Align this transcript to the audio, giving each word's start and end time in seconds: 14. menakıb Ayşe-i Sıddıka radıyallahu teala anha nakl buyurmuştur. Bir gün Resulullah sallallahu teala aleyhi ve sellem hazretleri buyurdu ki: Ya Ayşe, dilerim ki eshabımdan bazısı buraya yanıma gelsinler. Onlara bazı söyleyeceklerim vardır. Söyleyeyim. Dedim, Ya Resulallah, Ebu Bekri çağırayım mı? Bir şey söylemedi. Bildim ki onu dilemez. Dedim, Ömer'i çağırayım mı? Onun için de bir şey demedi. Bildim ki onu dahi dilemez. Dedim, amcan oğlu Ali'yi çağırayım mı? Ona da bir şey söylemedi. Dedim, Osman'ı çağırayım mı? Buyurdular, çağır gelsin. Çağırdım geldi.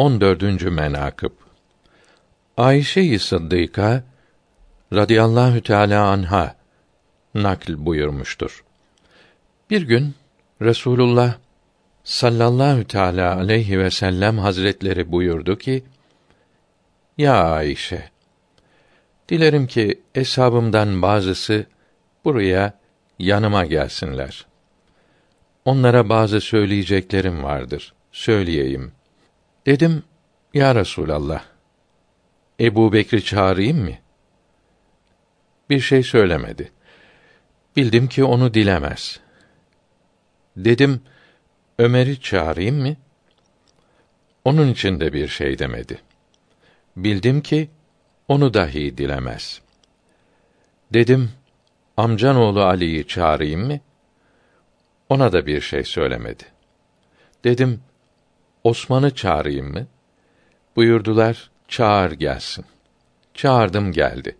14. 0.00 0.62
menakıb 0.62 1.30
Ayşe-i 2.56 3.18
Sıddıka 3.18 4.04
radıyallahu 4.92 5.62
teala 5.62 6.08
anha 6.08 6.54
nakl 7.34 7.72
buyurmuştur. 7.78 8.64
Bir 9.70 9.82
gün 9.82 10.14
Resulullah 10.62 11.34
sallallahu 12.04 12.84
teala 12.84 13.36
aleyhi 13.36 13.78
ve 13.78 13.90
sellem 13.90 14.38
hazretleri 14.38 15.12
buyurdu 15.12 15.58
ki: 15.58 15.84
Ya 17.18 17.44
Ayşe, 17.44 18.10
dilerim 19.28 19.66
ki 19.66 20.00
eshabımdan 20.14 21.02
bazısı 21.02 21.66
buraya 22.24 22.78
yanıma 23.18 23.64
gelsinler. 23.64 24.46
Onlara 25.64 26.08
bazı 26.08 26.40
söyleyeceklerim 26.40 27.42
vardır. 27.42 27.94
Söyleyeyim. 28.12 28.92
Dedim, 29.66 30.02
Ya 30.54 30.74
Resulallah, 30.74 31.44
Ebu 32.60 32.92
Bekri 32.92 33.24
çağırayım 33.24 33.78
mı? 33.78 33.94
Bir 35.70 35.80
şey 35.80 36.02
söylemedi. 36.02 36.72
Bildim 37.76 38.08
ki 38.08 38.24
onu 38.24 38.54
dilemez. 38.54 39.20
Dedim, 40.56 41.02
Ömer'i 41.78 42.20
çağırayım 42.20 42.76
mı? 42.76 42.96
Onun 44.44 44.68
için 44.68 45.00
de 45.00 45.12
bir 45.12 45.28
şey 45.28 45.58
demedi. 45.58 46.00
Bildim 46.96 47.40
ki 47.40 47.70
onu 48.28 48.54
dahi 48.54 48.98
dilemez. 48.98 49.60
Dedim, 50.92 51.30
amcan 51.96 52.36
oğlu 52.36 52.62
Ali'yi 52.62 53.06
çağırayım 53.06 53.66
mı? 53.66 53.80
Ona 55.08 55.32
da 55.32 55.46
bir 55.46 55.60
şey 55.60 55.84
söylemedi. 55.84 56.44
Dedim, 57.44 57.82
Osman'ı 58.64 59.14
çağırayım 59.14 59.72
mı? 59.72 59.86
Buyurdular, 60.76 61.50
çağır 61.68 62.12
gelsin. 62.12 62.64
Çağırdım 63.34 63.92
geldi. 63.92 64.36